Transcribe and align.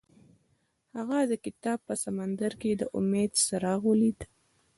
هغه 0.95 1.17
د 1.31 1.33
کتاب 1.45 1.79
په 1.87 1.93
سمندر 2.03 2.51
کې 2.61 2.71
د 2.75 2.83
امید 2.97 3.31
څراغ 3.45 3.81
ولید. 3.89 4.19